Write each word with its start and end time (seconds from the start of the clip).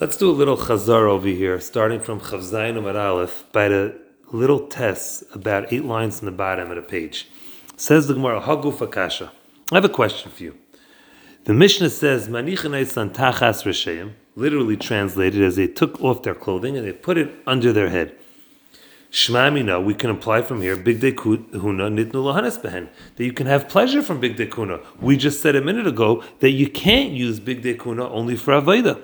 Let's 0.00 0.16
do 0.16 0.28
a 0.28 0.32
little 0.32 0.56
chazar 0.56 1.08
over 1.08 1.28
here, 1.28 1.60
starting 1.60 2.00
from 2.00 2.18
Chavzayin 2.18 2.76
Umar 2.76 2.96
Aleph, 2.96 3.44
by 3.52 3.68
the 3.68 3.96
little 4.32 4.66
tests 4.66 5.22
about 5.32 5.72
eight 5.72 5.84
lines 5.84 6.18
in 6.18 6.26
the 6.26 6.32
bottom 6.32 6.68
of 6.68 6.74
the 6.74 6.82
page. 6.82 7.28
Says 7.76 8.08
the 8.08 8.14
Gemara, 8.14 8.40
Haguf 8.40 8.80
Akasha. 8.80 9.30
I 9.70 9.76
have 9.76 9.84
a 9.84 9.88
question 9.88 10.32
for 10.32 10.42
you. 10.42 10.58
The 11.44 11.54
Mishnah 11.54 11.90
says, 11.90 12.26
Manichanaisan 12.26 13.14
tachas 13.14 13.62
resheim, 13.62 14.14
literally 14.34 14.76
translated 14.76 15.40
as 15.40 15.54
they 15.54 15.68
took 15.68 16.02
off 16.02 16.24
their 16.24 16.34
clothing 16.34 16.76
and 16.76 16.84
they 16.84 16.92
put 16.92 17.16
it 17.16 17.32
under 17.46 17.72
their 17.72 17.90
head. 17.90 18.16
Shmamina, 19.12 19.82
we 19.84 19.94
can 19.94 20.10
apply 20.10 20.42
from 20.42 20.60
here, 20.60 20.74
big 20.74 20.98
dekuna 20.98 21.52
nitnu 21.52 22.10
lahanes 22.10 22.60
behen, 22.60 22.88
that 23.14 23.24
you 23.24 23.32
can 23.32 23.46
have 23.46 23.68
pleasure 23.68 24.02
from 24.02 24.18
big 24.18 24.36
dekuna. 24.36 24.84
We 25.00 25.16
just 25.16 25.40
said 25.40 25.54
a 25.54 25.60
minute 25.60 25.86
ago 25.86 26.24
that 26.40 26.50
you 26.50 26.68
can't 26.68 27.12
use 27.12 27.38
big 27.38 27.62
dekuna 27.62 28.10
only 28.10 28.34
for 28.34 28.60
Aveda. 28.60 29.00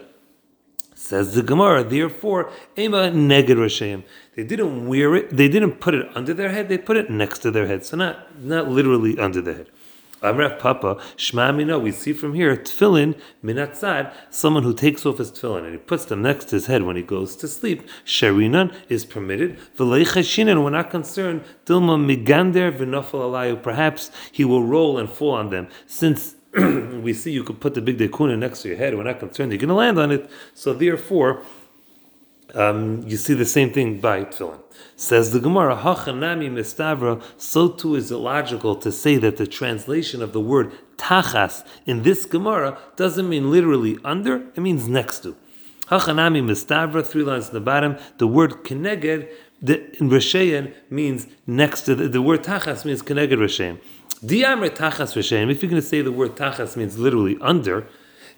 Says 1.02 1.34
the 1.34 1.42
Gemara, 1.42 1.82
therefore, 1.82 2.52
Ema 2.76 3.10
neged 3.10 3.56
Rashem. 3.56 4.04
They 4.36 4.44
didn't 4.44 4.86
wear 4.86 5.16
it, 5.16 5.34
they 5.34 5.48
didn't 5.48 5.80
put 5.80 5.94
it 5.94 6.06
under 6.14 6.34
their 6.34 6.50
head, 6.50 6.68
they 6.68 6.76
put 6.76 6.98
it 6.98 7.08
next 7.08 7.38
to 7.38 7.50
their 7.50 7.66
head. 7.66 7.86
So 7.86 7.96
not 7.96 8.38
not 8.38 8.68
literally 8.68 9.18
under 9.18 9.40
the 9.40 9.54
head. 9.54 9.66
Amraf 10.22 10.58
Papa, 10.58 10.96
Shma 11.16 11.56
Mina, 11.56 11.78
we 11.78 11.90
see 11.90 12.12
from 12.12 12.34
here, 12.34 12.54
tefillin, 12.54 13.18
minatzad, 13.42 14.12
someone 14.28 14.62
who 14.62 14.74
takes 14.74 15.06
off 15.06 15.16
his 15.16 15.32
tefillin 15.32 15.64
and 15.64 15.72
he 15.72 15.78
puts 15.78 16.04
them 16.04 16.20
next 16.20 16.50
to 16.50 16.56
his 16.56 16.66
head 16.66 16.82
when 16.82 16.96
he 16.96 17.02
goes 17.02 17.34
to 17.36 17.48
sleep. 17.48 17.88
Sherinan 18.04 18.74
is 18.90 19.06
permitted. 19.06 19.58
V'leichashinan, 19.78 20.62
we're 20.62 20.68
not 20.68 20.90
concerned. 20.90 21.42
Dilma 21.64 21.96
migander 21.98 22.70
v'nofel 22.70 23.22
alayu, 23.22 23.62
perhaps 23.62 24.10
he 24.30 24.44
will 24.44 24.64
roll 24.64 24.98
and 24.98 25.08
fall 25.08 25.30
on 25.30 25.48
them. 25.48 25.66
Since 25.86 26.36
we 27.02 27.12
see 27.12 27.30
you 27.30 27.44
could 27.44 27.60
put 27.60 27.74
the 27.74 27.80
big 27.80 27.98
dekuna 27.98 28.38
next 28.38 28.62
to 28.62 28.68
your 28.68 28.76
head. 28.76 28.96
We're 28.96 29.04
not 29.04 29.20
concerned 29.20 29.52
you're 29.52 29.58
going 29.58 29.68
to 29.68 29.74
land 29.74 29.98
on 29.98 30.10
it. 30.10 30.28
So 30.54 30.72
therefore, 30.72 31.42
um, 32.54 33.02
you 33.06 33.16
see 33.16 33.34
the 33.34 33.44
same 33.44 33.72
thing 33.72 34.00
by 34.00 34.24
tefillin. 34.24 34.60
Says 34.96 35.32
the 35.32 35.40
Gemara, 35.40 35.76
Hachanami 35.76 36.50
mistavra. 36.50 37.22
So 37.38 37.68
too 37.68 37.94
is 37.94 38.10
it 38.10 38.16
logical 38.16 38.74
to 38.76 38.90
say 38.90 39.16
that 39.18 39.36
the 39.36 39.46
translation 39.46 40.22
of 40.22 40.32
the 40.32 40.40
word 40.40 40.72
tachas 40.96 41.64
in 41.86 42.02
this 42.02 42.26
Gemara 42.26 42.78
doesn't 42.96 43.28
mean 43.28 43.50
literally 43.50 43.98
under; 44.04 44.36
it 44.36 44.58
means 44.58 44.88
next 44.88 45.20
to. 45.20 45.36
Hachanami 45.86 46.42
mistavra. 46.42 47.06
Three 47.06 47.22
lines 47.22 47.48
in 47.48 47.54
the 47.54 47.60
bottom. 47.60 47.96
The 48.18 48.26
word 48.26 48.64
keneged 48.64 49.30
the, 49.62 49.96
in 50.00 50.10
Reshayan 50.10 50.74
means 50.88 51.26
next 51.46 51.82
to 51.82 51.94
the, 51.94 52.08
the 52.08 52.22
word 52.22 52.42
tachas 52.42 52.84
means 52.84 53.02
keneged 53.02 53.32
Reshayan. 53.32 53.78
Diamre 54.24 54.68
tachas 54.68 55.14
v'shem. 55.14 55.50
If 55.50 55.62
you're 55.62 55.70
going 55.70 55.80
to 55.80 55.86
say 55.86 56.02
the 56.02 56.12
word 56.12 56.36
tachas 56.36 56.76
means 56.76 56.98
literally 56.98 57.38
under, 57.40 57.86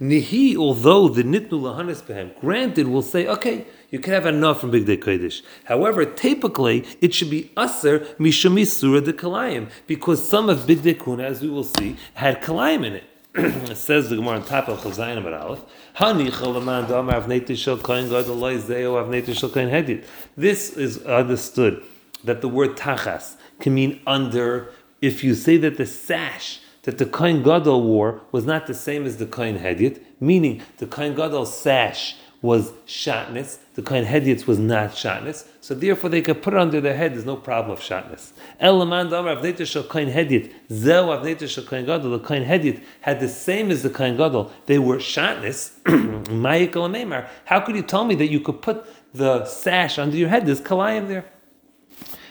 nihi. 0.00 0.56
Although 0.56 1.08
the 1.08 1.24
nitnu 1.24 1.50
lahanis 1.50 2.02
behem, 2.02 2.38
granted, 2.40 2.86
we'll 2.86 3.02
say 3.02 3.26
okay, 3.26 3.66
you 3.90 3.98
can 3.98 4.12
have 4.12 4.24
enough 4.24 4.60
from 4.60 4.70
Big 4.70 4.86
Day 4.86 4.96
Kodesh. 4.96 5.42
However, 5.64 6.04
typically 6.04 6.86
it 7.00 7.12
should 7.12 7.30
be 7.30 7.50
aser 7.58 7.98
mishami 8.20 8.64
surah 8.64 9.00
de 9.00 9.12
kalayim 9.12 9.70
because 9.88 10.26
some 10.26 10.48
of 10.48 10.68
Big 10.68 10.82
Day 10.82 10.94
Kuna, 10.94 11.24
as 11.24 11.42
we 11.42 11.48
will 11.48 11.64
see, 11.64 11.96
had 12.14 12.40
kalayim 12.40 12.86
in 12.86 12.92
it. 12.94 13.04
it 13.34 13.76
says 13.76 14.08
the 14.08 14.14
Gemara 14.14 14.36
on 14.36 14.44
top 14.44 14.68
of 14.68 14.78
Chazayin 14.78 15.18
Amar 15.18 15.34
Aleph, 15.34 15.64
Hani 15.96 16.30
chalaman 16.30 16.86
damar 16.86 17.20
avnei 17.20 17.56
shel 17.56 17.76
kohen 17.76 18.08
gadol 18.08 18.36
loy 18.36 18.56
zeo 18.58 19.02
avnei 19.02 19.36
shel 19.36 19.48
kohen 19.48 19.68
hedit. 19.68 20.04
This 20.36 20.76
is 20.76 21.02
understood 21.04 21.82
that 22.22 22.40
the 22.40 22.48
word 22.48 22.76
tachas 22.76 23.34
can 23.58 23.74
mean 23.74 24.00
under 24.06 24.72
if 25.02 25.22
you 25.22 25.34
say 25.34 25.58
that 25.58 25.76
the 25.76 25.84
sash 25.84 26.60
that 26.84 26.98
the 26.98 27.06
Kohen 27.06 27.42
Gadol 27.42 27.82
wore 27.82 28.22
was 28.32 28.44
not 28.44 28.66
the 28.66 28.74
same 28.74 29.04
as 29.04 29.18
the 29.18 29.26
Kohen 29.26 29.58
Hedit, 29.58 30.00
meaning 30.20 30.62
the 30.78 30.86
Kohen 30.86 31.14
Gadol 31.14 31.44
sash 31.44 32.16
was 32.40 32.72
shatness, 32.86 33.58
the 33.74 33.82
Kohen 33.82 34.04
Hedit 34.04 34.48
was 34.48 34.58
not 34.58 34.90
shatness, 34.90 35.46
so 35.60 35.74
therefore 35.74 36.10
they 36.10 36.22
could 36.22 36.42
put 36.42 36.54
it 36.54 36.58
under 36.58 36.80
their 36.80 36.96
head, 36.96 37.14
there's 37.14 37.24
no 37.24 37.36
problem 37.36 37.70
of 37.70 37.80
shatness. 37.80 38.32
Elaman 38.60 39.10
Damar 39.10 39.36
Avneta 39.36 39.64
Shal 39.64 39.84
Kohen 39.84 40.10
Hedit, 40.10 40.52
Zeu 40.72 41.06
Avneta 41.06 41.48
Shal 41.48 41.64
Gadol, 41.64 42.10
the 42.10 42.18
Kohen 42.18 42.44
Hedit 42.44 42.82
had 43.02 43.20
the 43.20 43.28
same 43.28 43.70
as 43.70 43.84
the 43.84 43.90
Kohen 43.90 44.16
Gadol, 44.16 44.50
they 44.66 44.78
were 44.78 44.96
shatness, 44.96 45.72
How 47.44 47.60
could 47.60 47.76
you 47.76 47.82
tell 47.82 48.04
me 48.04 48.14
that 48.16 48.28
you 48.28 48.40
could 48.40 48.60
put 48.60 48.86
the 49.14 49.44
sash 49.44 49.98
under 49.98 50.16
your 50.16 50.28
head? 50.28 50.46
There's 50.46 50.60
kalayim 50.60 51.06
there. 51.06 51.26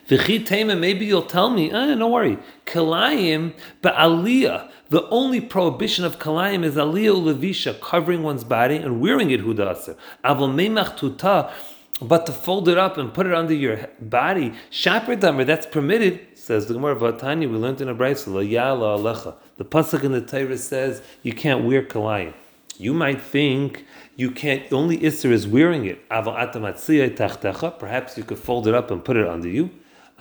Maybe 0.10 1.06
you'll 1.06 1.22
tell 1.22 1.50
me, 1.50 1.72
eh, 1.72 1.96
don't 1.96 2.12
worry. 2.12 2.38
Kalayim, 2.66 3.54
but 3.82 3.96
aliyah. 3.96 4.70
The 4.90 5.08
only 5.10 5.40
prohibition 5.40 6.04
of 6.04 6.20
kalayim 6.20 6.64
is 6.64 6.76
aliyah 6.76 7.16
ulevisha, 7.16 7.80
covering 7.80 8.24
one's 8.24 8.44
body 8.44 8.76
and 8.76 9.00
wearing 9.00 9.32
it 9.32 9.42
hudaser. 9.42 9.96
Aval 10.26 10.54
meimach 10.54 10.98
tuta, 10.98 11.52
but 12.02 12.26
to 12.26 12.34
fold 12.34 12.68
it 12.68 12.78
up 12.78 12.98
and 12.98 13.14
put 13.14 13.28
it 13.28 13.34
under 13.34 13.54
your 13.54 13.88
body, 14.02 14.54
shaper 14.70 15.16
that's 15.16 15.68
permitted. 15.68 16.28
Says 16.34 16.66
the 16.66 16.74
Gemara 16.74 16.96
Vatani, 16.96 17.50
we 17.50 17.58
learned 17.58 17.80
in 17.80 17.88
a 17.88 17.96
brayso, 17.96 18.46
yala. 18.46 19.36
The 19.58 19.66
pasuk 19.66 20.04
in 20.04 20.12
the 20.12 20.22
Torah 20.22 20.58
says 20.58 21.02
you 21.22 21.34
can't 21.34 21.64
wear 21.64 21.84
kalayim. 21.84 22.34
You 22.78 22.96
might 22.96 23.22
think 23.22 23.86
you 24.16 24.32
can't. 24.32 24.74
Only 24.74 24.98
isser 24.98 25.32
is 25.32 25.48
wearing 25.48 25.86
it. 25.86 26.10
Perhaps 26.10 28.18
you 28.18 28.24
could 28.24 28.40
fold 28.40 28.68
it 28.68 28.74
up 28.74 28.90
and 28.90 29.06
put 29.06 29.18
it 29.18 29.28
under 29.28 29.48
you. 29.48 29.70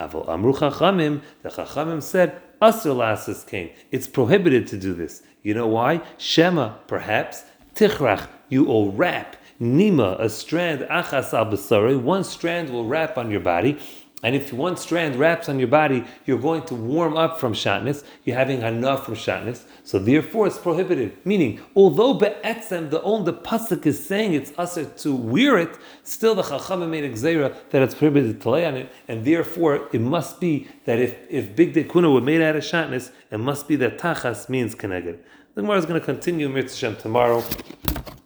Avol 0.01 0.29
Amru 0.29 0.53
Chachamim, 0.55 1.21
the 1.43 1.51
Chachamim 1.51 2.03
said, 2.03 2.41
Asr 2.61 2.95
Lasas 2.95 3.47
came. 3.47 3.71
It's 3.91 4.07
prohibited 4.07 4.67
to 4.69 4.79
do 4.79 4.95
this. 4.95 5.23
You 5.43 5.55
know 5.55 5.67
why? 5.67 6.03
Shema, 6.19 6.75
perhaps, 6.87 7.45
Tichrach, 7.75 8.29
you 8.49 8.65
will 8.65 8.93
wrap, 8.93 9.37
Nima, 9.61 10.19
a 10.19 10.31
strand, 10.31 10.81
Achas 10.91 11.35
al 11.35 11.99
one 11.99 12.25
strand 12.25 12.71
will 12.71 12.87
wrap 12.87 13.19
on 13.19 13.31
your 13.31 13.41
body, 13.41 13.79
and 14.23 14.37
if 14.37 14.53
one 14.53 14.77
strand 14.77 15.17
wraps 15.17 15.49
on 15.49 15.59
your 15.59 15.69
body, 15.69 16.05
you're 16.27 16.39
going 16.39 16.63
to 16.65 16.75
warm 16.75 17.17
up 17.17 17.41
from 17.41 17.55
shatness. 17.55 18.05
You're 18.25 18.37
having 18.37 18.61
enough 18.61 19.07
from 19.07 19.15
shatness. 19.15 19.63
So 19.83 19.99
therefore 19.99 20.47
it's 20.47 20.59
prohibited. 20.59 21.17
Meaning, 21.25 21.61
although 21.75 22.15
be'etzem, 22.15 22.91
the 22.91 23.01
only 23.03 23.33
the 23.33 23.39
pasuk 23.39 23.87
is 23.87 24.05
saying 24.05 24.35
it's 24.35 24.53
usher 24.59 24.85
to 24.85 25.15
wear 25.15 25.59
it, 25.59 25.79
still 26.03 26.35
the 26.35 26.43
chacham 26.43 26.91
made 26.91 27.11
exera 27.11 27.55
that 27.71 27.81
it's 27.81 27.95
prohibited 27.95 28.43
to 28.43 28.51
lay 28.51 28.67
on 28.67 28.77
it. 28.77 28.93
And 29.09 29.25
therefore 29.25 29.89
it 29.91 30.01
must 30.01 30.39
be 30.39 30.69
that 30.85 30.99
if, 30.99 31.17
if 31.31 31.57
big 31.57 31.73
dekuna 31.73 32.13
were 32.13 32.21
made 32.21 32.43
out 32.43 32.57
of 32.57 32.63
shatness, 32.63 33.11
it 33.31 33.39
must 33.39 33.69
be 33.69 33.77
that 33.77 33.99
tachas 33.99 34.51
means 34.51 34.75
keneged. 34.75 35.19
The 35.55 35.63
Gemara 35.63 35.79
is 35.79 35.87
going 35.87 35.99
to 35.99 36.05
continue 36.05 36.49
Mitzvah 36.49 36.95
tomorrow. 36.95 37.43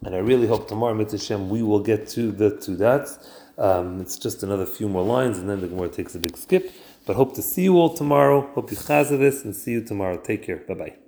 And 0.03 0.13
I 0.13 0.19
really 0.19 0.45
hope 0.45 0.67
tomorrow, 0.67 0.93
Mitzvah 0.93 1.37
we 1.37 1.63
will 1.63 1.79
get 1.79 2.07
to 2.09 2.31
the 2.31 2.57
two 2.57 2.75
dots. 2.75 3.17
Um, 3.57 4.01
it's 4.01 4.17
just 4.17 4.43
another 4.43 4.65
few 4.65 4.89
more 4.89 5.03
lines, 5.03 5.37
and 5.37 5.49
then 5.49 5.61
the 5.61 5.67
Gemara 5.67 5.89
takes 5.89 6.15
a 6.15 6.19
big 6.19 6.37
skip. 6.37 6.71
But 7.05 7.15
hope 7.15 7.35
to 7.35 7.41
see 7.41 7.63
you 7.63 7.77
all 7.77 7.93
tomorrow. 7.93 8.41
Hope 8.53 8.71
you 8.71 8.77
chaz 8.77 9.09
this, 9.09 9.45
and 9.45 9.55
see 9.55 9.71
you 9.71 9.83
tomorrow. 9.83 10.17
Take 10.17 10.43
care. 10.43 10.57
Bye 10.57 10.73
bye. 10.73 11.04